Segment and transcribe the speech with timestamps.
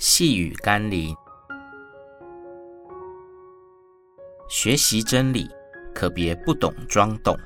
[0.00, 1.12] 细雨甘霖，
[4.48, 5.50] 学习真理，
[5.92, 7.36] 可别不懂装懂。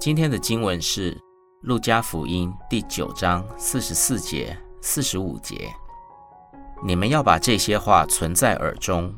[0.00, 1.12] 今天的经文是
[1.60, 5.70] 《路加福音》第九章四十四节、四十五节。
[6.82, 9.14] 你们要把这些话存在耳中，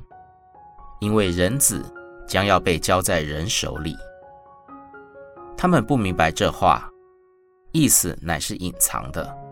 [0.98, 1.80] 因为人子
[2.26, 3.94] 将要被交在人手里。
[5.56, 6.90] 他们不明白这话，
[7.70, 9.43] 意思乃是隐藏的。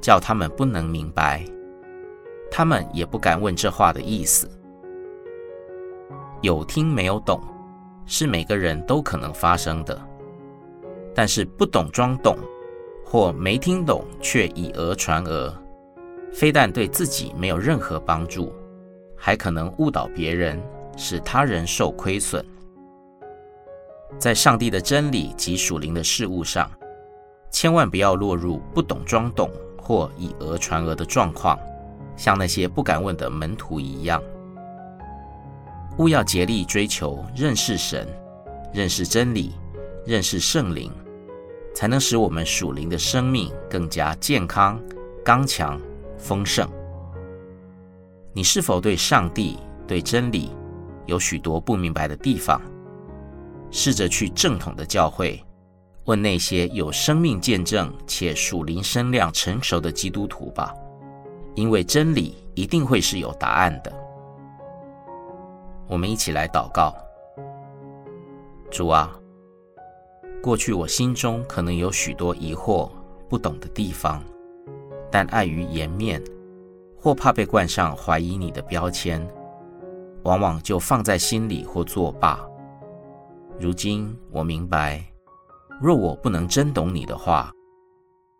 [0.00, 1.44] 叫他们不能明白，
[2.50, 4.50] 他们也不敢问这话的意思。
[6.40, 7.40] 有听没有懂，
[8.06, 10.00] 是每个人都可能发生的。
[11.14, 12.36] 但是不懂装懂，
[13.04, 15.52] 或没听懂却以讹传讹，
[16.32, 18.54] 非但对自己没有任何帮助，
[19.16, 20.58] 还可能误导别人，
[20.96, 22.44] 使他人受亏损。
[24.18, 26.70] 在上帝的真理及属灵的事物上，
[27.50, 29.50] 千万不要落入不懂装懂。
[29.80, 31.58] 或以讹传讹的状况，
[32.16, 34.22] 像那些不敢问的门徒一样，
[35.98, 38.06] 务要竭力追求认识神、
[38.72, 39.52] 认识真理、
[40.06, 40.92] 认识圣灵，
[41.74, 44.80] 才能使我们属灵的生命更加健康、
[45.24, 45.80] 刚强、
[46.16, 46.68] 丰盛。
[48.32, 50.50] 你是否对上帝、对真理
[51.06, 52.60] 有许多不明白的地方？
[53.70, 55.42] 试着去正统的教会。
[56.10, 60.74] 问那些有生命见证且属灵身量成熟的基督徒吧，
[61.54, 63.92] 因为真理一定会是有答案的。
[65.86, 66.92] 我们一起来祷告：
[68.72, 69.08] 主啊，
[70.42, 72.90] 过去我心中可能有许多疑惑、
[73.28, 74.20] 不懂的地方，
[75.12, 76.20] 但碍于颜面，
[76.98, 79.24] 或怕被冠上怀疑你的标签，
[80.24, 82.40] 往往就放在心里或作罢。
[83.60, 85.09] 如今我明白。
[85.80, 87.50] 若我不能真懂你的话，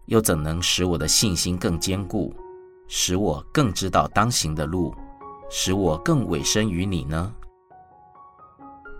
[0.06, 2.34] 又怎能使我的信心更坚固，
[2.86, 4.94] 使我更知道当行的路，
[5.48, 7.34] 使我更委身于你呢？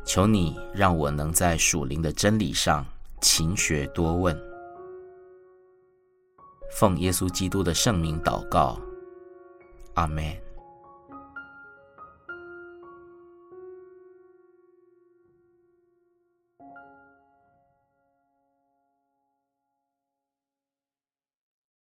[0.06, 2.84] 求你让我能在属灵的真理上
[3.20, 4.34] 勤学多问。
[6.72, 8.80] 奉耶稣基督的圣名祷告，
[9.94, 10.49] 阿门。